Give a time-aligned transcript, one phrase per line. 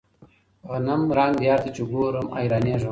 [0.69, 2.79] غنمرنګ يار ته چې ګورم حيرانېږم.